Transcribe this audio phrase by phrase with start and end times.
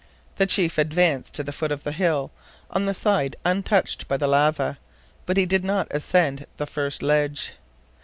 [0.37, 2.31] The chief advanced to the foot of the hill,
[2.71, 4.79] on the side untouched by the lava,
[5.27, 7.53] but he did not ascend the first ledge.